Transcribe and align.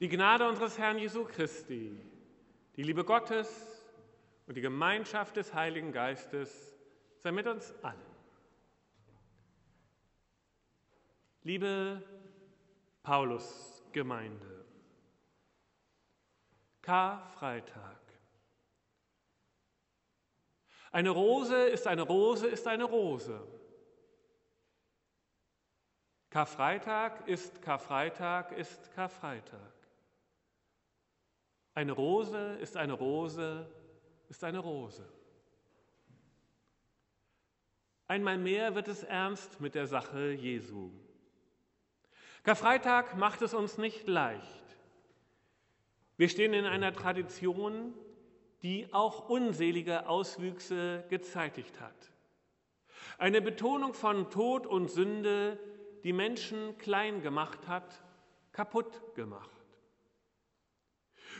Die 0.00 0.08
Gnade 0.08 0.48
unseres 0.48 0.78
Herrn 0.78 0.98
Jesu 0.98 1.24
Christi, 1.24 2.00
die 2.76 2.82
Liebe 2.84 3.04
Gottes 3.04 3.82
und 4.46 4.56
die 4.56 4.60
Gemeinschaft 4.60 5.36
des 5.36 5.52
Heiligen 5.54 5.92
Geistes 5.92 6.78
sei 7.16 7.32
mit 7.32 7.48
uns 7.48 7.74
allen. 7.82 7.98
Liebe 11.42 12.02
Paulus-Gemeinde, 13.02 14.64
Karfreitag. 16.80 17.98
Eine 20.92 21.10
Rose 21.10 21.56
ist 21.56 21.86
eine 21.86 22.02
Rose 22.02 22.46
ist 22.46 22.68
eine 22.68 22.84
Rose. 22.84 23.46
Karfreitag 26.30 27.26
ist 27.26 27.60
Karfreitag 27.62 28.52
ist 28.52 28.92
Karfreitag. 28.92 29.77
Eine 31.78 31.92
Rose 31.92 32.58
ist 32.60 32.76
eine 32.76 32.94
Rose 32.94 33.64
ist 34.28 34.42
eine 34.42 34.58
Rose. 34.58 35.08
Einmal 38.08 38.36
mehr 38.36 38.74
wird 38.74 38.88
es 38.88 39.04
ernst 39.04 39.60
mit 39.60 39.76
der 39.76 39.86
Sache 39.86 40.32
Jesu. 40.32 40.90
Karfreitag 42.42 43.16
macht 43.16 43.42
es 43.42 43.54
uns 43.54 43.78
nicht 43.78 44.08
leicht. 44.08 44.64
Wir 46.16 46.28
stehen 46.28 46.52
in 46.52 46.64
einer 46.64 46.92
Tradition, 46.92 47.94
die 48.64 48.92
auch 48.92 49.28
unselige 49.28 50.08
Auswüchse 50.08 51.04
gezeitigt 51.08 51.80
hat. 51.80 52.10
Eine 53.18 53.40
Betonung 53.40 53.94
von 53.94 54.30
Tod 54.30 54.66
und 54.66 54.90
Sünde, 54.90 55.60
die 56.02 56.12
Menschen 56.12 56.76
klein 56.78 57.22
gemacht 57.22 57.68
hat, 57.68 58.02
kaputt 58.50 59.14
gemacht. 59.14 59.57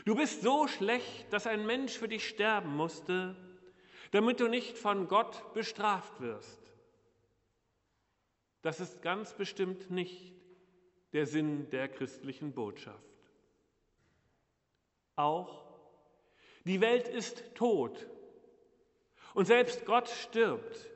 Du 0.05 0.15
bist 0.15 0.41
so 0.41 0.67
schlecht, 0.67 1.31
dass 1.31 1.47
ein 1.47 1.65
Mensch 1.65 1.97
für 1.97 2.07
dich 2.07 2.27
sterben 2.27 2.75
musste, 2.75 3.35
damit 4.11 4.39
du 4.39 4.47
nicht 4.47 4.77
von 4.77 5.07
Gott 5.07 5.53
bestraft 5.53 6.19
wirst. 6.21 6.59
Das 8.61 8.79
ist 8.79 9.01
ganz 9.01 9.33
bestimmt 9.33 9.89
nicht 9.89 10.33
der 11.13 11.25
Sinn 11.25 11.69
der 11.69 11.87
christlichen 11.87 12.53
Botschaft. 12.53 12.97
Auch 15.15 15.65
die 16.65 16.81
Welt 16.81 17.07
ist 17.07 17.55
tot 17.55 18.07
und 19.33 19.45
selbst 19.45 19.85
Gott 19.85 20.09
stirbt. 20.09 20.89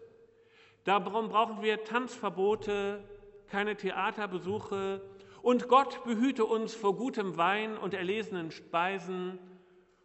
Darum 0.84 1.30
brauchen 1.30 1.62
wir 1.62 1.84
Tanzverbote, 1.84 3.04
keine 3.48 3.76
Theaterbesuche 3.76 5.02
und 5.44 5.68
Gott 5.68 6.06
behüte 6.06 6.46
uns 6.46 6.74
vor 6.74 6.96
gutem 6.96 7.36
Wein 7.36 7.78
und 7.78 7.94
erlesenen 7.94 8.50
Speisen 8.50 9.38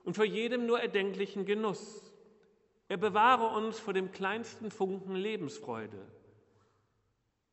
und 0.02 0.16
vor 0.16 0.24
jedem 0.24 0.66
nur 0.66 0.80
erdenklichen 0.80 1.46
Genuss. 1.46 2.12
Er 2.88 2.96
bewahre 2.96 3.56
uns 3.56 3.78
vor 3.78 3.94
dem 3.94 4.10
kleinsten 4.10 4.72
Funken 4.72 5.14
Lebensfreude. 5.14 6.04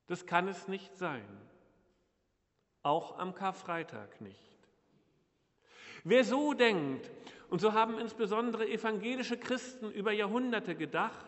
Das 0.08 0.26
kann 0.26 0.48
es 0.48 0.68
nicht 0.68 0.98
sein, 0.98 1.26
auch 2.82 3.20
am 3.20 3.36
Karfreitag 3.36 4.20
nicht. 4.20 4.58
Wer 6.04 6.24
so 6.24 6.54
denkt, 6.54 7.12
und 7.52 7.62
so 7.62 7.74
haben 7.74 8.00
insbesondere 8.00 8.68
evangelische 8.68 9.38
Christen 9.38 9.92
über 9.92 10.12
Jahrhunderte 10.12 10.74
gedacht, 10.74 11.28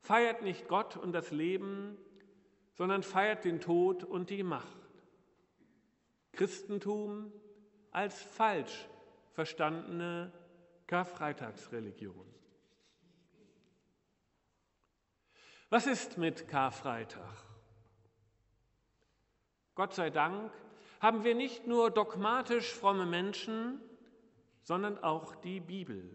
feiert 0.00 0.40
nicht 0.40 0.68
Gott 0.68 0.96
und 0.96 1.12
das 1.12 1.32
Leben, 1.32 1.98
sondern 2.72 3.02
feiert 3.02 3.44
den 3.44 3.60
Tod 3.60 4.04
und 4.04 4.30
die 4.30 4.42
Macht. 4.42 4.85
Christentum 6.36 7.32
als 7.90 8.22
falsch 8.22 8.88
verstandene 9.32 10.32
Karfreitagsreligion. 10.86 12.26
Was 15.68 15.86
ist 15.86 16.16
mit 16.18 16.46
Karfreitag? 16.46 17.36
Gott 19.74 19.94
sei 19.94 20.10
Dank 20.10 20.52
haben 21.00 21.24
wir 21.24 21.34
nicht 21.34 21.66
nur 21.66 21.90
dogmatisch 21.90 22.72
fromme 22.72 23.06
Menschen, 23.06 23.80
sondern 24.62 25.02
auch 25.02 25.34
die 25.34 25.60
Bibel. 25.60 26.14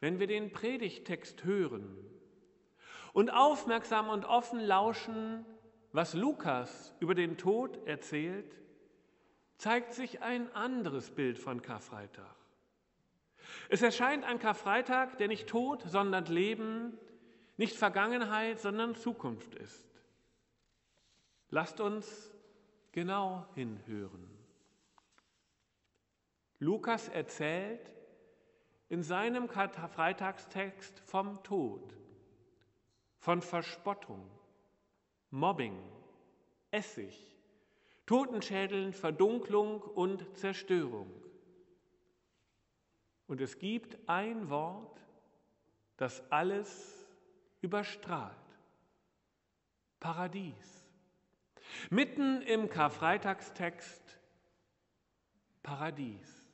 Wenn 0.00 0.18
wir 0.18 0.26
den 0.26 0.52
Predigtext 0.52 1.44
hören, 1.44 2.06
und 3.16 3.30
aufmerksam 3.30 4.10
und 4.10 4.26
offen 4.26 4.60
lauschen, 4.60 5.46
was 5.96 6.12
Lukas 6.12 6.92
über 7.00 7.14
den 7.14 7.38
Tod 7.38 7.86
erzählt, 7.86 8.54
zeigt 9.56 9.94
sich 9.94 10.20
ein 10.20 10.54
anderes 10.54 11.10
Bild 11.10 11.38
von 11.38 11.62
Karfreitag. 11.62 12.36
Es 13.70 13.80
erscheint 13.80 14.22
ein 14.24 14.38
Karfreitag, 14.38 15.16
der 15.16 15.28
nicht 15.28 15.46
Tod, 15.46 15.82
sondern 15.86 16.26
Leben, 16.26 16.98
nicht 17.56 17.74
Vergangenheit, 17.74 18.60
sondern 18.60 18.94
Zukunft 18.94 19.54
ist. 19.54 19.86
Lasst 21.48 21.80
uns 21.80 22.30
genau 22.92 23.46
hinhören. 23.54 24.28
Lukas 26.58 27.08
erzählt 27.08 27.90
in 28.90 29.02
seinem 29.02 29.48
Karfreitagstext 29.48 31.00
vom 31.06 31.42
Tod 31.42 31.96
von 33.18 33.40
Verspottung, 33.40 34.35
Mobbing, 35.30 35.78
Essig, 36.70 37.14
Totenschädeln, 38.06 38.92
Verdunklung 38.92 39.82
und 39.82 40.36
Zerstörung. 40.36 41.10
Und 43.26 43.40
es 43.40 43.58
gibt 43.58 43.96
ein 44.08 44.48
Wort, 44.50 45.00
das 45.96 46.22
alles 46.30 47.06
überstrahlt. 47.60 48.36
Paradies. 49.98 50.84
Mitten 51.90 52.42
im 52.42 52.68
Karfreitagstext 52.68 54.18
Paradies. 55.62 56.46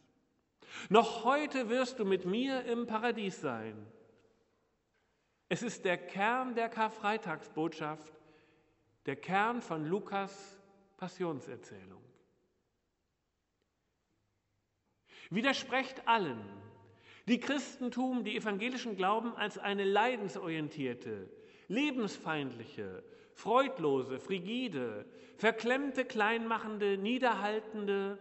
Noch 0.88 1.24
heute 1.24 1.68
wirst 1.68 1.98
du 1.98 2.06
mit 2.06 2.24
mir 2.24 2.64
im 2.64 2.86
Paradies 2.86 3.40
sein. 3.40 3.86
Es 5.50 5.62
ist 5.62 5.84
der 5.84 5.98
Kern 5.98 6.54
der 6.54 6.70
Karfreitagsbotschaft, 6.70 8.21
der 9.06 9.16
Kern 9.16 9.62
von 9.62 9.86
Lukas 9.86 10.58
Passionserzählung. 10.96 12.02
Widersprecht 15.30 16.06
allen, 16.06 16.40
die 17.26 17.40
Christentum, 17.40 18.24
die 18.24 18.36
evangelischen 18.36 18.96
Glauben 18.96 19.34
als 19.34 19.58
eine 19.58 19.84
leidensorientierte, 19.84 21.30
lebensfeindliche, 21.68 23.02
freudlose, 23.34 24.18
frigide, 24.18 25.06
verklemmte, 25.36 26.04
kleinmachende, 26.04 26.98
niederhaltende 26.98 28.19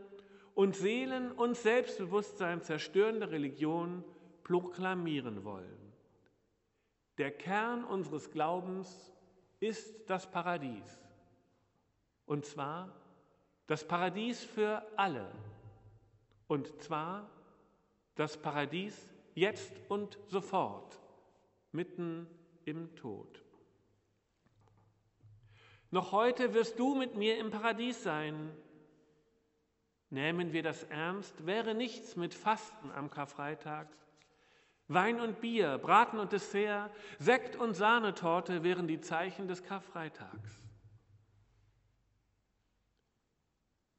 und 0.56 0.75
Seelen- 0.75 1.31
und 1.31 1.58
Selbstbewusstsein 1.58 2.62
zerstörende 2.62 3.31
Religion 3.31 4.03
proklamieren 4.44 5.44
wollen. 5.44 5.94
Der 7.18 7.31
Kern 7.31 7.84
unseres 7.84 8.31
Glaubens 8.31 9.12
ist 9.62 10.10
das 10.10 10.30
Paradies. 10.30 11.00
Und 12.26 12.46
zwar 12.46 12.94
das 13.68 13.88
Paradies 13.88 14.44
für 14.44 14.86
alle. 14.98 15.32
Und 16.48 16.82
zwar 16.82 17.30
das 18.16 18.36
Paradies 18.42 19.08
jetzt 19.34 19.72
und 19.88 20.18
sofort, 20.28 21.00
mitten 21.72 22.28
im 22.66 22.94
Tod. 22.96 23.42
Noch 25.92 26.12
heute 26.12 26.54
wirst 26.54 26.78
du 26.80 26.96
mit 26.96 27.16
mir 27.16 27.38
im 27.38 27.52
Paradies 27.52 28.04
sein. 28.04 28.52
Nähmen 30.10 30.52
wir 30.52 30.64
das 30.64 30.84
ernst, 30.86 31.46
wäre 31.46 31.74
nichts 31.74 32.16
mit 32.16 32.34
Fasten 32.34 32.92
am 32.92 33.10
Karfreitag, 33.10 33.88
Wein 34.94 35.20
und 35.20 35.42
Bier, 35.42 35.78
Braten 35.78 36.20
und 36.20 36.32
Dessert, 36.32 36.92
Sekt 37.20 37.56
und 37.56 37.74
Sahnetorte 37.74 38.64
wären 38.64 38.88
die 38.88 39.02
Zeichen 39.02 39.48
des 39.48 39.64
Karfreitags. 39.64 40.62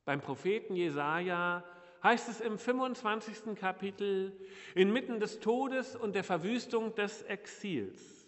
Beim 0.04 0.20
Propheten 0.20 0.74
Jesaja 0.74 1.64
heißt 2.02 2.28
es 2.28 2.40
im 2.40 2.58
25. 2.58 3.54
Kapitel, 3.54 4.36
inmitten 4.74 5.20
des 5.20 5.40
Todes 5.40 5.94
und 5.94 6.14
der 6.14 6.24
Verwüstung 6.24 6.94
des 6.94 7.22
Exils. 7.22 8.26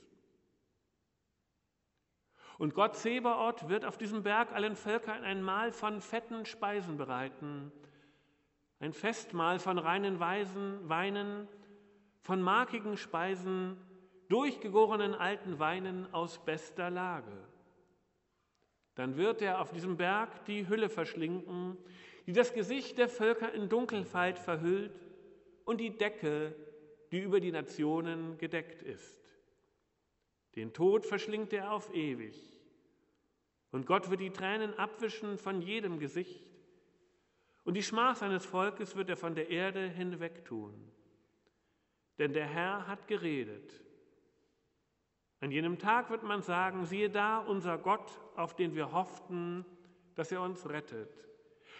Und 2.56 2.74
Gott 2.74 2.96
Zebaoth 2.96 3.68
wird 3.68 3.84
auf 3.84 3.98
diesem 3.98 4.22
Berg 4.22 4.52
allen 4.52 4.76
Völkern 4.76 5.24
ein 5.24 5.42
Mahl 5.42 5.72
von 5.72 6.00
fetten 6.00 6.46
Speisen 6.46 6.96
bereiten, 6.96 7.72
ein 8.78 8.92
Festmahl 8.92 9.58
von 9.58 9.78
reinen 9.78 10.20
Weisen, 10.20 10.88
Weinen, 10.88 11.48
von 12.24 12.40
markigen 12.40 12.96
Speisen, 12.96 13.76
durchgegorenen 14.28 15.14
alten 15.14 15.58
Weinen 15.58 16.12
aus 16.14 16.42
bester 16.42 16.88
Lage. 16.88 17.36
Dann 18.94 19.18
wird 19.18 19.42
er 19.42 19.60
auf 19.60 19.72
diesem 19.72 19.98
Berg 19.98 20.46
die 20.46 20.66
Hülle 20.66 20.88
verschlingen, 20.88 21.76
die 22.26 22.32
das 22.32 22.54
Gesicht 22.54 22.96
der 22.96 23.10
Völker 23.10 23.52
in 23.52 23.68
Dunkelheit 23.68 24.38
verhüllt 24.38 24.98
und 25.66 25.78
die 25.82 25.98
Decke, 25.98 26.56
die 27.12 27.20
über 27.20 27.40
die 27.40 27.52
Nationen 27.52 28.38
gedeckt 28.38 28.82
ist. 28.82 29.20
Den 30.56 30.72
Tod 30.72 31.04
verschlingt 31.04 31.52
er 31.52 31.72
auf 31.72 31.94
ewig. 31.94 32.40
Und 33.70 33.84
Gott 33.84 34.08
wird 34.08 34.20
die 34.20 34.30
Tränen 34.30 34.72
abwischen 34.78 35.36
von 35.36 35.60
jedem 35.60 35.98
Gesicht. 35.98 36.40
Und 37.64 37.74
die 37.74 37.82
Schmach 37.82 38.16
seines 38.16 38.46
Volkes 38.46 38.96
wird 38.96 39.10
er 39.10 39.18
von 39.18 39.34
der 39.34 39.50
Erde 39.50 39.88
hinwegtun. 39.88 40.72
Denn 42.18 42.32
der 42.32 42.46
Herr 42.46 42.86
hat 42.86 43.08
geredet. 43.08 43.82
An 45.40 45.50
jenem 45.50 45.78
Tag 45.78 46.10
wird 46.10 46.22
man 46.22 46.42
sagen, 46.42 46.86
siehe 46.86 47.10
da, 47.10 47.38
unser 47.38 47.76
Gott, 47.76 48.20
auf 48.36 48.54
den 48.54 48.74
wir 48.74 48.92
hofften, 48.92 49.64
dass 50.14 50.32
er 50.32 50.40
uns 50.40 50.68
rettet. 50.68 51.28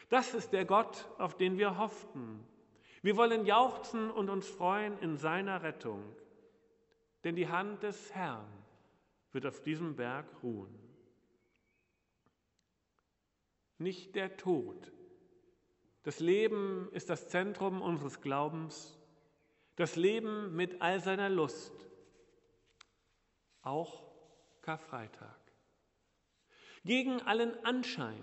Das 0.08 0.34
ist 0.34 0.52
der 0.52 0.64
Gott, 0.64 1.08
auf 1.18 1.36
den 1.36 1.56
wir 1.56 1.78
hofften. 1.78 2.46
Wir 3.02 3.16
wollen 3.16 3.46
jauchzen 3.46 4.10
und 4.10 4.28
uns 4.28 4.48
freuen 4.48 4.98
in 4.98 5.16
seiner 5.16 5.62
Rettung. 5.62 6.02
Denn 7.22 7.36
die 7.36 7.48
Hand 7.48 7.82
des 7.82 8.14
Herrn 8.14 8.46
wird 9.32 9.46
auf 9.46 9.60
diesem 9.62 9.96
Berg 9.96 10.26
ruhen. 10.42 10.78
Nicht 13.78 14.14
der 14.14 14.36
Tod. 14.36 14.92
Das 16.02 16.20
Leben 16.20 16.88
ist 16.92 17.08
das 17.08 17.28
Zentrum 17.28 17.80
unseres 17.80 18.20
Glaubens, 18.20 18.98
das 19.76 19.96
Leben 19.96 20.54
mit 20.54 20.80
all 20.80 21.00
seiner 21.00 21.28
Lust, 21.28 21.72
auch 23.62 24.04
Karfreitag. 24.62 25.38
Gegen 26.84 27.22
allen 27.22 27.64
Anschein, 27.64 28.22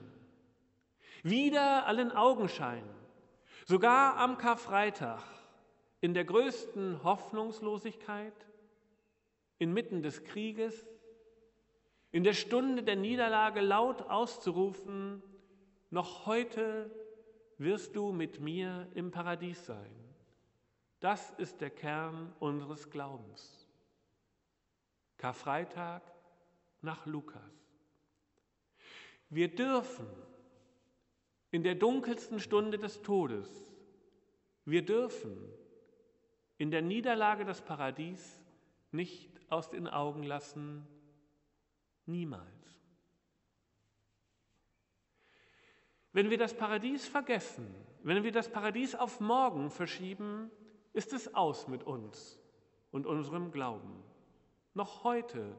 wieder 1.23 1.85
allen 1.87 2.11
Augenschein, 2.11 2.83
sogar 3.65 4.17
am 4.17 4.37
Karfreitag, 4.37 5.23
in 5.99 6.13
der 6.13 6.25
größten 6.25 7.03
Hoffnungslosigkeit, 7.03 8.33
inmitten 9.59 10.01
des 10.01 10.23
Krieges, 10.23 10.87
in 12.11 12.23
der 12.23 12.33
Stunde 12.33 12.83
der 12.83 12.95
Niederlage 12.95 13.61
laut 13.61 14.01
auszurufen, 14.09 15.21
noch 15.91 16.25
heute 16.25 16.89
wirst 17.57 17.95
du 17.95 18.11
mit 18.11 18.39
mir 18.39 18.87
im 18.95 19.11
Paradies 19.11 19.65
sein. 19.65 20.10
Das 21.01 21.31
ist 21.31 21.59
der 21.61 21.71
Kern 21.71 22.31
unseres 22.39 22.89
Glaubens. 22.91 23.67
Karfreitag 25.17 26.03
nach 26.81 27.05
Lukas. 27.07 27.41
Wir 29.29 29.53
dürfen 29.53 30.07
in 31.49 31.63
der 31.63 31.75
dunkelsten 31.75 32.39
Stunde 32.39 32.77
des 32.77 33.01
Todes, 33.01 33.49
wir 34.65 34.85
dürfen 34.85 35.51
in 36.57 36.69
der 36.69 36.83
Niederlage 36.83 37.45
des 37.45 37.61
Paradies 37.61 38.39
nicht 38.91 39.41
aus 39.51 39.69
den 39.69 39.87
Augen 39.87 40.23
lassen, 40.23 40.87
Niemals. 42.05 42.47
Wenn 46.13 46.29
wir 46.29 46.37
das 46.37 46.55
Paradies 46.55 47.07
vergessen, 47.07 47.73
wenn 48.03 48.23
wir 48.23 48.31
das 48.31 48.51
Paradies 48.51 48.95
auf 48.95 49.19
morgen 49.19 49.69
verschieben, 49.69 50.51
ist 50.93 51.13
es 51.13 51.33
aus 51.33 51.67
mit 51.67 51.83
uns 51.83 52.39
und 52.91 53.05
unserem 53.05 53.51
Glauben. 53.51 54.03
Noch 54.73 55.03
heute 55.03 55.55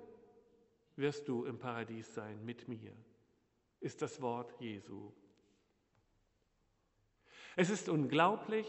wirst 0.96 1.28
du 1.28 1.44
im 1.44 1.58
Paradies 1.58 2.14
sein 2.14 2.44
mit 2.44 2.68
mir, 2.68 2.92
ist 3.80 4.02
das 4.02 4.20
Wort 4.20 4.54
Jesu. 4.60 5.12
Es 7.56 7.70
ist 7.70 7.88
unglaublich, 7.88 8.68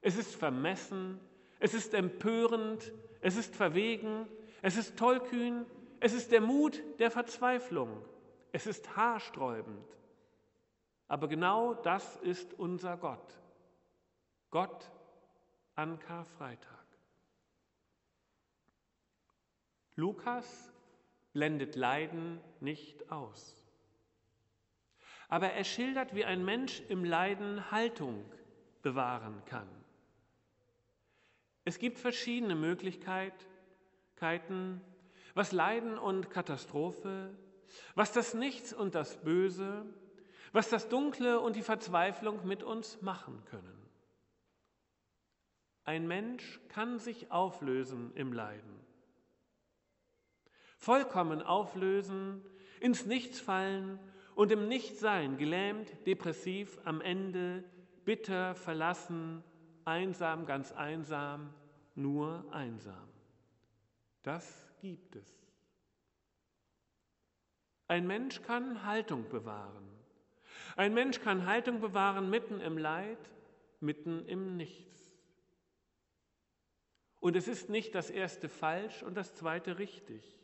es 0.00 0.16
ist 0.16 0.34
vermessen, 0.34 1.20
es 1.60 1.74
ist 1.74 1.94
empörend, 1.94 2.92
es 3.20 3.36
ist 3.36 3.54
verwegen, 3.54 4.26
es 4.62 4.76
ist 4.76 4.96
tollkühn, 4.96 5.66
es 6.00 6.12
ist 6.12 6.30
der 6.30 6.40
Mut 6.40 6.80
der 6.98 7.10
Verzweiflung. 7.10 8.04
Es 8.52 8.66
ist 8.66 8.96
haarsträubend. 8.96 9.84
Aber 11.06 11.28
genau 11.28 11.74
das 11.74 12.16
ist 12.16 12.54
unser 12.54 12.96
Gott. 12.96 13.38
Gott 14.50 14.90
an 15.78 15.98
Karfreitag. 16.00 16.84
Lukas 19.94 20.72
blendet 21.32 21.76
Leiden 21.76 22.40
nicht 22.58 23.12
aus. 23.12 23.64
Aber 25.28 25.52
er 25.52 25.62
schildert, 25.62 26.16
wie 26.16 26.24
ein 26.24 26.44
Mensch 26.44 26.82
im 26.88 27.04
Leiden 27.04 27.70
Haltung 27.70 28.24
bewahren 28.82 29.44
kann. 29.44 29.68
Es 31.64 31.78
gibt 31.78 31.98
verschiedene 31.98 32.56
Möglichkeiten, 32.56 34.80
was 35.34 35.52
Leiden 35.52 35.96
und 35.96 36.28
Katastrophe, 36.28 37.36
was 37.94 38.12
das 38.12 38.34
Nichts 38.34 38.72
und 38.72 38.96
das 38.96 39.18
Böse, 39.18 39.86
was 40.52 40.70
das 40.70 40.88
Dunkle 40.88 41.38
und 41.38 41.54
die 41.54 41.62
Verzweiflung 41.62 42.44
mit 42.44 42.64
uns 42.64 43.00
machen 43.00 43.44
können. 43.44 43.87
Ein 45.88 46.06
Mensch 46.06 46.60
kann 46.68 46.98
sich 46.98 47.32
auflösen 47.32 48.12
im 48.14 48.34
Leiden. 48.34 48.78
Vollkommen 50.76 51.40
auflösen, 51.40 52.44
ins 52.78 53.06
Nichts 53.06 53.40
fallen 53.40 53.98
und 54.34 54.52
im 54.52 54.68
Nichtsein 54.68 55.38
gelähmt, 55.38 55.90
depressiv, 56.06 56.78
am 56.84 57.00
Ende 57.00 57.64
bitter, 58.04 58.54
verlassen, 58.54 59.42
einsam, 59.86 60.44
ganz 60.44 60.72
einsam, 60.72 61.54
nur 61.94 62.44
einsam. 62.52 63.08
Das 64.22 64.70
gibt 64.82 65.16
es. 65.16 65.48
Ein 67.86 68.06
Mensch 68.06 68.42
kann 68.42 68.84
Haltung 68.84 69.26
bewahren. 69.30 69.88
Ein 70.76 70.92
Mensch 70.92 71.22
kann 71.22 71.46
Haltung 71.46 71.80
bewahren 71.80 72.28
mitten 72.28 72.60
im 72.60 72.76
Leid, 72.76 73.30
mitten 73.80 74.26
im 74.26 74.58
Nichts. 74.58 74.97
Und 77.20 77.36
es 77.36 77.48
ist 77.48 77.68
nicht 77.68 77.94
das 77.94 78.10
erste 78.10 78.48
falsch 78.48 79.02
und 79.02 79.16
das 79.16 79.34
zweite 79.34 79.78
richtig. 79.78 80.38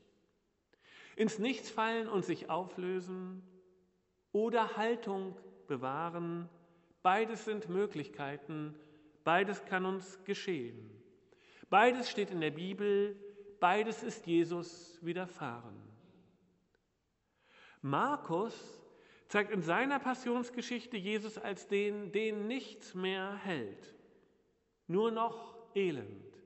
Ins 1.16 1.38
Nichts 1.38 1.70
fallen 1.70 2.08
und 2.08 2.24
sich 2.24 2.50
auflösen 2.50 3.42
oder 4.32 4.76
Haltung 4.76 5.36
bewahren, 5.68 6.48
beides 7.02 7.44
sind 7.44 7.68
Möglichkeiten, 7.68 8.74
beides 9.22 9.64
kann 9.64 9.86
uns 9.86 10.22
geschehen. 10.24 10.90
Beides 11.70 12.10
steht 12.10 12.30
in 12.30 12.40
der 12.40 12.50
Bibel, 12.50 13.16
Beides 13.64 14.02
ist 14.02 14.26
Jesus 14.26 14.98
widerfahren. 15.00 15.80
Markus 17.80 18.54
zeigt 19.26 19.50
in 19.50 19.62
seiner 19.62 19.98
Passionsgeschichte 19.98 20.98
Jesus 20.98 21.38
als 21.38 21.66
den, 21.66 22.12
den 22.12 22.46
nichts 22.46 22.94
mehr 22.94 23.36
hält, 23.36 23.94
nur 24.86 25.10
noch 25.10 25.56
Elend. 25.74 26.36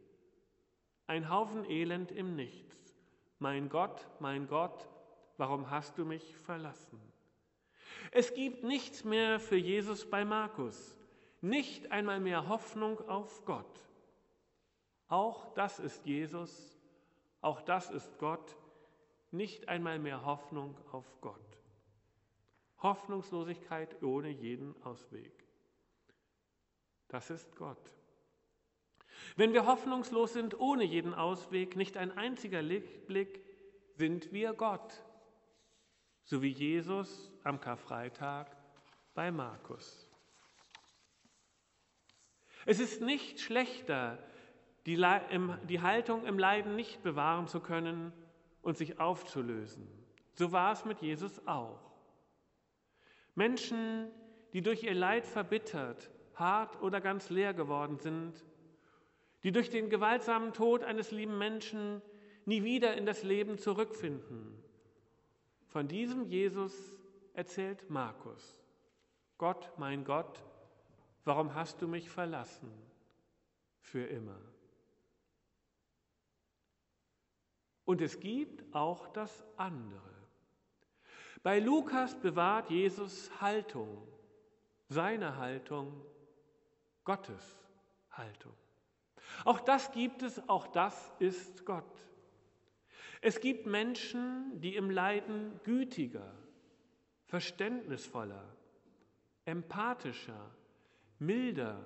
Ein 1.08 1.28
Haufen 1.28 1.68
Elend 1.68 2.12
im 2.12 2.36
Nichts. 2.36 2.94
Mein 3.40 3.68
Gott, 3.68 4.06
mein 4.20 4.46
Gott, 4.46 4.88
warum 5.36 5.70
hast 5.70 5.98
du 5.98 6.04
mich 6.04 6.36
verlassen? 6.36 7.00
Es 8.12 8.32
gibt 8.32 8.62
nichts 8.62 9.02
mehr 9.02 9.40
für 9.40 9.56
Jesus 9.56 10.08
bei 10.08 10.24
Markus, 10.24 10.96
nicht 11.40 11.90
einmal 11.90 12.20
mehr 12.20 12.46
Hoffnung 12.46 13.00
auf 13.08 13.44
Gott. 13.44 13.80
Auch 15.08 15.52
das 15.54 15.80
ist 15.80 16.06
Jesus 16.06 16.78
auch 17.40 17.60
das 17.60 17.90
ist 17.90 18.18
Gott, 18.18 18.56
nicht 19.30 19.68
einmal 19.68 19.98
mehr 19.98 20.24
Hoffnung 20.24 20.76
auf 20.92 21.20
Gott. 21.20 21.40
Hoffnungslosigkeit 22.78 24.02
ohne 24.02 24.28
jeden 24.28 24.80
Ausweg. 24.82 25.32
Das 27.08 27.30
ist 27.30 27.54
Gott. 27.56 27.92
Wenn 29.38 29.52
wir 29.52 29.66
hoffnungslos 29.66 30.32
sind 30.32 30.58
ohne 30.58 30.82
jeden 30.82 31.14
Ausweg, 31.14 31.76
nicht 31.76 31.96
ein 31.96 32.10
einziger 32.10 32.60
Lichtblick, 32.60 33.40
sind 33.94 34.32
wir 34.32 34.52
Gott, 34.52 35.04
so 36.24 36.42
wie 36.42 36.50
Jesus 36.50 37.30
am 37.44 37.60
Karfreitag 37.60 38.48
bei 39.14 39.30
Markus. 39.30 40.08
Es 42.66 42.80
ist 42.80 43.00
nicht 43.00 43.38
schlechter, 43.38 44.18
die, 44.86 45.00
die 45.68 45.82
Haltung 45.82 46.26
im 46.26 46.36
Leiden 46.36 46.74
nicht 46.74 47.04
bewahren 47.04 47.46
zu 47.46 47.60
können 47.60 48.12
und 48.60 48.76
sich 48.76 48.98
aufzulösen. 48.98 49.86
So 50.32 50.50
war 50.50 50.72
es 50.72 50.84
mit 50.84 51.00
Jesus 51.00 51.46
auch. 51.46 51.92
Menschen, 53.36 54.10
die 54.52 54.62
durch 54.62 54.82
ihr 54.82 54.94
Leid 54.94 55.26
verbittert, 55.26 56.10
hart 56.34 56.82
oder 56.82 57.00
ganz 57.00 57.30
leer 57.30 57.54
geworden 57.54 58.00
sind, 58.00 58.44
die 59.42 59.52
durch 59.52 59.70
den 59.70 59.90
gewaltsamen 59.90 60.52
Tod 60.52 60.82
eines 60.82 61.10
lieben 61.10 61.38
Menschen 61.38 62.02
nie 62.44 62.64
wieder 62.64 62.96
in 62.96 63.06
das 63.06 63.22
Leben 63.22 63.58
zurückfinden. 63.58 64.62
Von 65.66 65.86
diesem 65.86 66.24
Jesus 66.24 66.74
erzählt 67.34 67.88
Markus. 67.90 68.58
Gott, 69.36 69.70
mein 69.76 70.04
Gott, 70.04 70.42
warum 71.24 71.54
hast 71.54 71.80
du 71.82 71.86
mich 71.86 72.10
verlassen 72.10 72.72
für 73.80 74.04
immer? 74.04 74.40
Und 77.84 78.00
es 78.00 78.18
gibt 78.18 78.74
auch 78.74 79.08
das 79.08 79.46
andere. 79.56 80.18
Bei 81.42 81.60
Lukas 81.60 82.18
bewahrt 82.20 82.70
Jesus 82.70 83.30
Haltung, 83.40 84.06
seine 84.88 85.36
Haltung, 85.36 86.04
Gottes 87.04 87.56
Haltung. 88.10 88.54
Auch 89.44 89.60
das 89.60 89.92
gibt 89.92 90.22
es, 90.22 90.48
auch 90.48 90.66
das 90.66 91.12
ist 91.18 91.64
Gott. 91.64 91.84
Es 93.20 93.40
gibt 93.40 93.66
Menschen, 93.66 94.60
die 94.60 94.76
im 94.76 94.90
Leiden 94.90 95.58
gütiger, 95.64 96.34
verständnisvoller, 97.26 98.44
empathischer, 99.44 100.54
milder, 101.18 101.82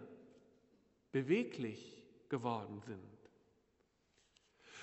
beweglich 1.11 2.05
geworden 2.29 2.81
sind. 2.81 3.01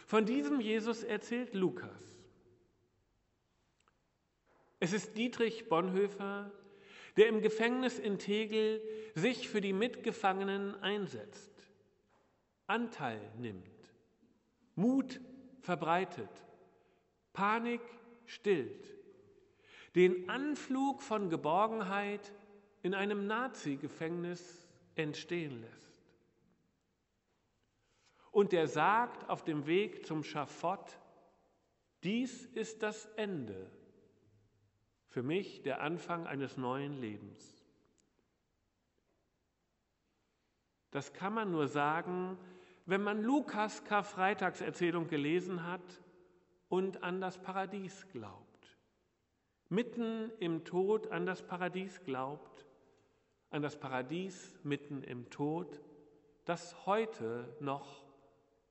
Von 0.05 0.25
diesem 0.25 0.59
Jesus 0.59 1.03
erzählt 1.03 1.53
Lukas. 1.53 2.03
Es 4.79 4.93
ist 4.93 5.17
Dietrich 5.17 5.67
Bonhoeffer, 5.69 6.51
der 7.17 7.27
im 7.27 7.41
Gefängnis 7.41 7.99
in 7.99 8.17
Tegel 8.17 8.81
sich 9.13 9.49
für 9.49 9.61
die 9.61 9.73
Mitgefangenen 9.73 10.75
einsetzt, 10.81 11.48
Anteil 12.69 13.19
nimmt, 13.37 13.93
Mut 14.75 15.19
verbreitet, 15.61 16.29
Panik 17.33 17.81
stillt, 18.25 18.95
den 19.95 20.29
Anflug 20.29 21.01
von 21.01 21.29
Geborgenheit 21.29 22.33
in 22.83 22.93
einem 22.93 23.27
Nazi-Gefängnis 23.27 24.67
entstehen 24.95 25.61
lässt. 25.61 26.05
Und 28.31 28.51
der 28.51 28.67
sagt 28.67 29.29
auf 29.29 29.43
dem 29.43 29.65
Weg 29.65 30.05
zum 30.05 30.23
Schafott, 30.23 30.99
dies 32.03 32.45
ist 32.45 32.83
das 32.83 33.05
Ende 33.15 33.69
für 35.07 35.23
mich 35.23 35.63
der 35.63 35.81
Anfang 35.81 36.27
eines 36.27 36.55
neuen 36.55 36.93
Lebens. 36.93 37.65
Das 40.91 41.13
kann 41.13 41.33
man 41.33 41.51
nur 41.51 41.67
sagen, 41.67 42.37
wenn 42.89 43.03
man 43.03 43.21
Lukas 43.21 43.83
Karfreitagserzählung 43.83 45.07
gelesen 45.07 45.67
hat 45.67 46.01
und 46.69 47.03
an 47.03 47.21
das 47.21 47.37
Paradies 47.37 48.07
glaubt. 48.11 48.77
Mitten 49.69 50.31
im 50.39 50.65
Tod 50.65 51.11
an 51.11 51.27
das 51.27 51.43
Paradies 51.43 52.03
glaubt, 52.03 52.65
an 53.51 53.61
das 53.61 53.79
Paradies 53.79 54.57
mitten 54.63 55.03
im 55.03 55.29
Tod, 55.29 55.79
das 56.45 56.87
heute 56.87 57.55
noch 57.59 58.03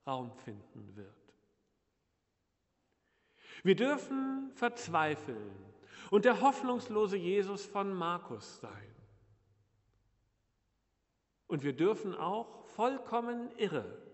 Raum 0.05 0.33
finden 0.33 0.97
wird. 0.97 1.15
Wir 3.63 3.77
dürfen 3.77 4.51
verzweifeln 4.55 5.53
und 6.11 6.25
der 6.25 6.41
hoffnungslose 6.41 7.17
Jesus 7.17 7.67
von 7.67 7.93
Markus 7.93 8.61
sein. 8.61 8.95
Und 11.47 11.63
wir 11.63 11.75
dürfen 11.75 12.17
auch 12.17 12.65
vollkommen 12.67 13.51
irre, 13.57 14.08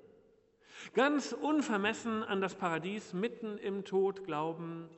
ganz 0.92 1.32
unvermessen 1.32 2.22
an 2.22 2.40
das 2.40 2.54
Paradies 2.54 3.12
mitten 3.12 3.58
im 3.58 3.84
Tod 3.84 4.24
glauben, 4.24 4.88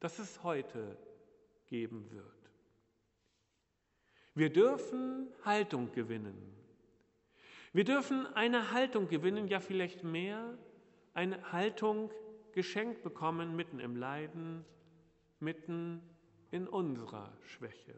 das 0.00 0.18
es 0.18 0.42
heute 0.42 0.96
geben 1.66 2.10
wird. 2.10 2.24
Wir 4.34 4.50
dürfen 4.50 5.28
Haltung 5.44 5.92
gewinnen. 5.92 6.54
Wir 7.72 7.84
dürfen 7.84 8.26
eine 8.34 8.70
Haltung 8.70 9.08
gewinnen, 9.08 9.48
ja 9.48 9.60
vielleicht 9.60 10.04
mehr, 10.04 10.56
eine 11.12 11.52
Haltung 11.52 12.10
geschenkt 12.52 13.02
bekommen 13.02 13.56
mitten 13.56 13.80
im 13.80 13.96
Leiden, 13.96 14.64
mitten 15.40 16.00
in 16.50 16.66
unserer 16.66 17.36
Schwäche. 17.42 17.94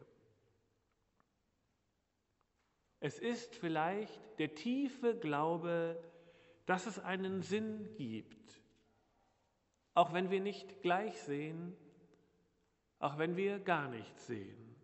Es 2.99 3.17
ist 3.17 3.55
vielleicht 3.55 4.19
der 4.39 4.53
tiefe 4.53 5.15
Glaube, 5.15 6.01
dass 6.65 6.85
es 6.85 6.99
einen 6.99 7.41
Sinn 7.41 7.93
gibt, 7.95 8.61
auch 9.93 10.13
wenn 10.13 10.29
wir 10.31 10.39
nicht 10.39 10.81
gleich 10.81 11.21
sehen, 11.21 11.75
auch 12.99 13.17
wenn 13.17 13.35
wir 13.35 13.59
gar 13.59 13.89
nichts 13.89 14.27
sehen. 14.27 14.75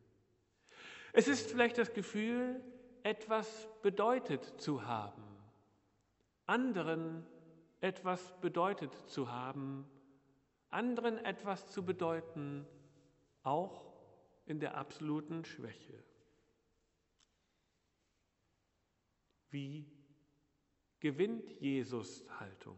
Es 1.13 1.27
ist 1.27 1.49
vielleicht 1.49 1.77
das 1.77 1.93
Gefühl, 1.93 2.61
etwas 3.03 3.67
bedeutet 3.81 4.59
zu 4.59 4.85
haben, 4.85 5.23
anderen 6.45 7.25
etwas 7.79 8.39
bedeutet 8.41 8.93
zu 9.09 9.31
haben, 9.31 9.89
anderen 10.69 11.17
etwas 11.23 11.71
zu 11.71 11.85
bedeuten, 11.85 12.67
auch 13.43 13.93
in 14.45 14.59
der 14.59 14.75
absoluten 14.75 15.45
Schwäche. 15.45 16.03
Wie 19.49 19.85
gewinnt 20.99 21.51
Jesus 21.59 22.23
Haltung? 22.39 22.77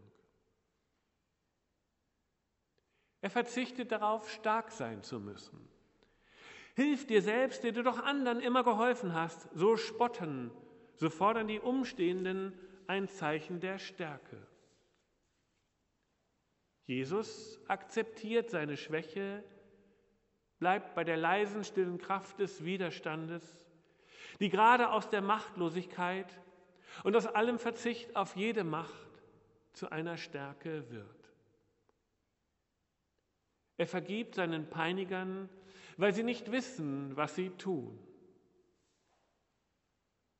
Er 3.21 3.29
verzichtet 3.29 3.91
darauf, 3.91 4.29
stark 4.31 4.71
sein 4.71 5.03
zu 5.03 5.19
müssen. 5.19 5.59
Hilf 6.75 7.05
dir 7.05 7.21
selbst, 7.21 7.63
der 7.63 7.73
du 7.73 7.83
doch 7.83 7.99
anderen 7.99 8.39
immer 8.39 8.63
geholfen 8.63 9.13
hast. 9.13 9.49
So 9.53 9.75
spotten, 9.75 10.51
so 10.95 11.09
fordern 11.09 11.47
die 11.47 11.59
Umstehenden 11.59 12.57
ein 12.87 13.07
Zeichen 13.09 13.59
der 13.59 13.77
Stärke. 13.77 14.37
Jesus 16.85 17.59
akzeptiert 17.67 18.49
seine 18.49 18.77
Schwäche 18.77 19.43
bleibt 20.59 20.93
bei 20.95 21.03
der 21.03 21.17
leisen, 21.17 21.63
stillen 21.63 21.97
Kraft 21.97 22.39
des 22.39 22.63
Widerstandes, 22.63 23.65
die 24.39 24.49
gerade 24.49 24.91
aus 24.91 25.09
der 25.09 25.21
Machtlosigkeit 25.21 26.39
und 27.03 27.15
aus 27.15 27.27
allem 27.27 27.59
Verzicht 27.59 28.15
auf 28.15 28.35
jede 28.35 28.63
Macht 28.63 29.09
zu 29.73 29.91
einer 29.91 30.17
Stärke 30.17 30.89
wird. 30.91 31.19
Er 33.77 33.87
vergibt 33.87 34.35
seinen 34.35 34.69
Peinigern, 34.69 35.49
weil 35.97 36.13
sie 36.13 36.23
nicht 36.23 36.51
wissen, 36.51 37.15
was 37.15 37.35
sie 37.35 37.49
tun. 37.51 37.97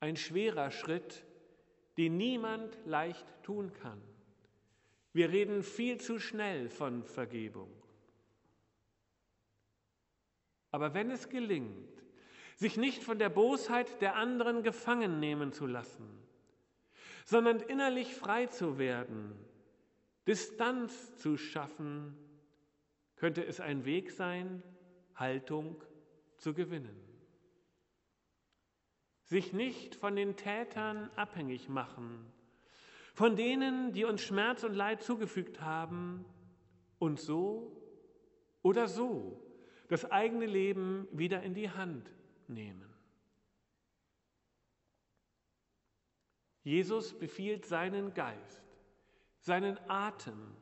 Ein 0.02 0.18
schwerer 0.18 0.72
Schritt, 0.72 1.26
den 1.98 2.18
niemand 2.18 2.78
leicht 2.86 3.26
tun 3.44 3.74
kann. 3.74 4.02
Wir 5.14 5.30
reden 5.30 5.64
viel 5.64 6.00
zu 6.00 6.20
schnell 6.20 6.70
von 6.70 7.04
Vergebung. 7.04 7.72
Aber 10.72 10.94
wenn 10.94 11.10
es 11.10 11.30
gelingt, 11.30 12.04
sich 12.56 12.78
nicht 12.78 13.04
von 13.04 13.20
der 13.20 13.30
Bosheit 13.30 14.02
der 14.02 14.16
anderen 14.16 14.64
gefangen 14.64 15.20
nehmen 15.20 15.52
zu 15.52 15.66
lassen, 15.66 16.08
sondern 17.26 17.60
innerlich 17.60 18.16
frei 18.16 18.48
zu 18.48 18.78
werden, 18.78 19.34
Distanz 20.28 21.18
zu 21.18 21.38
schaffen, 21.38 22.16
könnte 23.16 23.46
es 23.46 23.60
ein 23.60 23.86
Weg 23.86 24.12
sein, 24.12 24.64
Haltung 25.16 25.84
zu 26.38 26.54
gewinnen. 26.54 26.98
Sich 29.24 29.54
nicht 29.54 29.96
von 29.96 30.16
den 30.16 30.36
Tätern 30.36 31.10
abhängig 31.16 31.70
machen, 31.70 32.26
von 33.14 33.36
denen, 33.36 33.92
die 33.92 34.06
uns 34.06 34.22
Schmerz 34.22 34.64
und 34.64 34.74
Leid 34.74 35.04
zugefügt 35.04 35.62
haben, 35.62 36.26
und 37.00 37.20
so 37.20 37.72
oder 38.62 38.88
so 38.88 39.42
das 39.88 40.12
eigene 40.12 40.46
Leben 40.46 41.08
wieder 41.12 41.42
in 41.42 41.56
die 41.56 41.70
Hand 41.70 42.12
nehmen. 42.48 42.89
Jesus 46.70 47.18
befiehlt 47.18 47.66
seinen 47.66 48.14
Geist, 48.14 48.62
seinen 49.40 49.80
Atem, 49.90 50.56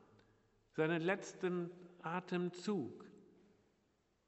seinen 0.72 1.02
letzten 1.02 1.70
Atemzug 2.02 3.06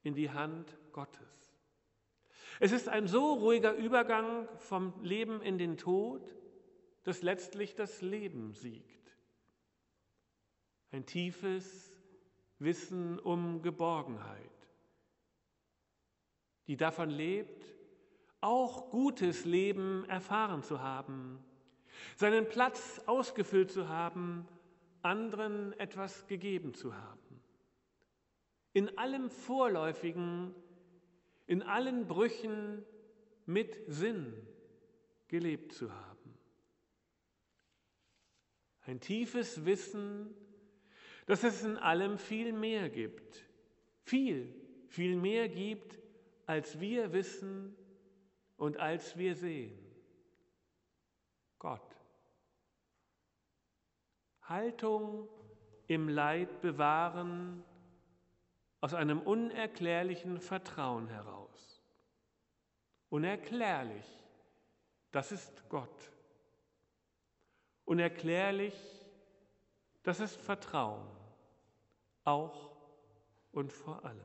in 0.03 0.13
die 0.13 0.29
Hand 0.29 0.77
Gottes. 0.91 1.55
Es 2.59 2.73
ist 2.73 2.89
ein 2.89 3.07
so 3.07 3.33
ruhiger 3.35 3.73
Übergang 3.75 4.49
vom 4.57 4.93
Leben 5.03 5.41
in 5.41 5.57
den 5.57 5.77
Tod, 5.77 6.35
dass 7.03 7.21
letztlich 7.21 7.75
das 7.75 8.01
Leben 8.01 8.51
siegt. 8.53 9.15
Ein 10.91 11.05
tiefes 11.05 11.97
Wissen 12.57 13.19
um 13.19 13.61
Geborgenheit 13.61 14.49
die 16.69 16.77
davon 16.77 17.09
lebt, 17.09 17.65
auch 18.41 18.91
gutes 18.91 19.43
Leben 19.43 20.05
erfahren 20.07 20.61
zu 20.61 20.81
haben, 20.81 21.43
seinen 22.15 22.47
Platz 22.47 23.01
ausgefüllt 23.05 23.71
zu 23.71 23.89
haben, 23.89 24.47
anderen 25.01 25.77
etwas 25.79 26.27
gegeben 26.27 26.73
zu 26.73 26.95
haben. 26.95 27.41
In 28.73 28.97
allem 28.97 29.29
Vorläufigen, 29.29 30.53
in 31.47 31.63
allen 31.63 32.07
Brüchen 32.07 32.85
mit 33.45 33.79
Sinn 33.87 34.33
gelebt 35.27 35.73
zu 35.73 35.91
haben. 35.91 36.37
Ein 38.81 38.99
tiefes 38.99 39.65
Wissen, 39.65 40.33
dass 41.25 41.43
es 41.43 41.63
in 41.63 41.77
allem 41.77 42.17
viel 42.17 42.53
mehr 42.53 42.89
gibt, 42.89 43.45
viel, 44.03 44.53
viel 44.87 45.15
mehr 45.15 45.47
gibt, 45.47 45.99
als 46.45 46.79
wir 46.79 47.13
wissen 47.13 47.75
und 48.57 48.77
als 48.77 49.17
wir 49.17 49.35
sehen. 49.35 49.88
Gott. 51.59 51.95
Haltung 54.43 55.27
im 55.87 56.09
Leid 56.09 56.61
bewahren 56.61 57.63
aus 58.81 58.93
einem 58.93 59.21
unerklärlichen 59.21 60.39
Vertrauen 60.39 61.07
heraus. 61.09 61.83
Unerklärlich, 63.09 64.05
das 65.11 65.31
ist 65.31 65.67
Gott. 65.69 66.11
Unerklärlich, 67.85 68.75
das 70.03 70.19
ist 70.19 70.39
Vertrauen, 70.39 71.07
auch 72.23 72.71
und 73.51 73.73
vor 73.73 74.05
allem. 74.05 74.21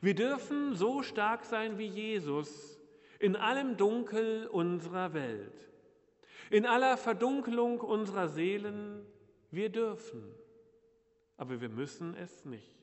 Wir 0.00 0.14
dürfen 0.14 0.74
so 0.74 1.02
stark 1.02 1.44
sein 1.44 1.76
wie 1.76 1.86
Jesus 1.86 2.79
in 3.20 3.36
allem 3.36 3.76
Dunkel 3.76 4.48
unserer 4.48 5.14
Welt, 5.14 5.70
in 6.50 6.66
aller 6.66 6.96
Verdunkelung 6.96 7.80
unserer 7.80 8.28
Seelen. 8.28 9.06
Wir 9.52 9.68
dürfen, 9.68 10.24
aber 11.36 11.60
wir 11.60 11.68
müssen 11.68 12.14
es 12.16 12.44
nicht. 12.44 12.76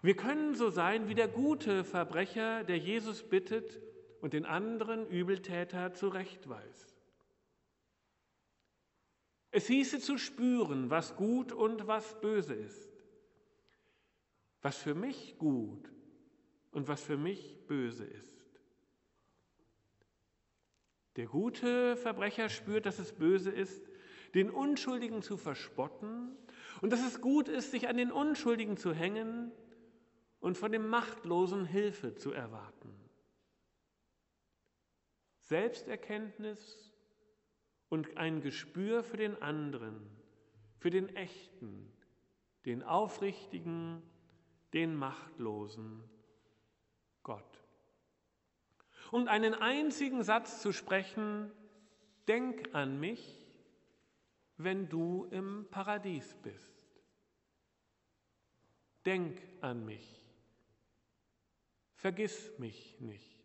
Wir 0.00 0.16
können 0.16 0.54
so 0.54 0.70
sein 0.70 1.08
wie 1.08 1.14
der 1.14 1.28
gute 1.28 1.84
Verbrecher, 1.84 2.64
der 2.64 2.78
Jesus 2.78 3.22
bittet 3.22 3.80
und 4.22 4.32
den 4.32 4.46
anderen 4.46 5.06
Übeltäter 5.06 5.92
zurechtweist. 5.92 6.94
Es 9.50 9.66
hieße 9.66 10.00
zu 10.00 10.18
spüren, 10.18 10.88
was 10.88 11.16
gut 11.16 11.52
und 11.52 11.86
was 11.86 12.20
böse 12.20 12.54
ist 12.54 12.88
was 14.62 14.76
für 14.76 14.94
mich 14.94 15.38
gut 15.38 15.90
und 16.72 16.88
was 16.88 17.02
für 17.02 17.16
mich 17.16 17.56
böse 17.66 18.04
ist. 18.04 18.38
Der 21.16 21.26
gute 21.26 21.96
Verbrecher 21.96 22.48
spürt, 22.48 22.86
dass 22.86 22.98
es 22.98 23.12
böse 23.12 23.50
ist, 23.50 23.82
den 24.34 24.50
Unschuldigen 24.50 25.22
zu 25.22 25.36
verspotten 25.36 26.36
und 26.80 26.92
dass 26.92 27.04
es 27.04 27.20
gut 27.20 27.48
ist, 27.48 27.70
sich 27.70 27.88
an 27.88 27.96
den 27.96 28.12
Unschuldigen 28.12 28.76
zu 28.76 28.92
hängen 28.92 29.50
und 30.40 30.56
von 30.56 30.70
dem 30.70 30.88
Machtlosen 30.88 31.64
Hilfe 31.64 32.14
zu 32.14 32.32
erwarten. 32.32 32.94
Selbsterkenntnis 35.40 36.92
und 37.88 38.16
ein 38.16 38.40
Gespür 38.42 39.02
für 39.02 39.16
den 39.16 39.40
anderen, 39.42 40.08
für 40.78 40.90
den 40.90 41.08
Echten, 41.16 41.90
den 42.66 42.82
Aufrichtigen, 42.82 44.02
den 44.74 44.94
machtlosen 44.94 46.04
Gott. 47.28 47.62
Und 49.10 49.28
einen 49.28 49.52
einzigen 49.52 50.22
Satz 50.22 50.62
zu 50.62 50.72
sprechen, 50.72 51.52
denk 52.26 52.74
an 52.74 52.98
mich, 52.98 53.46
wenn 54.56 54.88
du 54.88 55.26
im 55.30 55.66
Paradies 55.70 56.34
bist. 56.42 56.74
Denk 59.04 59.42
an 59.60 59.84
mich. 59.84 60.24
Vergiss 61.96 62.58
mich 62.58 62.98
nicht. 62.98 63.44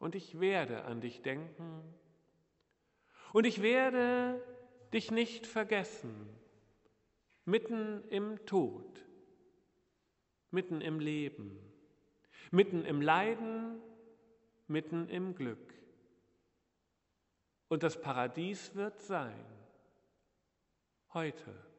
Und 0.00 0.16
ich 0.16 0.40
werde 0.40 0.84
an 0.84 1.00
dich 1.00 1.22
denken. 1.22 1.94
Und 3.32 3.46
ich 3.46 3.62
werde 3.62 4.44
dich 4.92 5.12
nicht 5.12 5.46
vergessen 5.46 6.28
mitten 7.44 8.04
im 8.08 8.44
Tod, 8.46 9.04
mitten 10.52 10.80
im 10.80 11.00
Leben, 11.00 11.58
mitten 12.50 12.84
im 12.84 13.00
Leiden, 13.00 13.80
mitten 14.68 15.08
im 15.08 15.34
Glück. 15.34 15.74
Und 17.68 17.82
das 17.82 18.00
Paradies 18.00 18.74
wird 18.74 19.00
sein, 19.00 19.44
heute. 21.14 21.71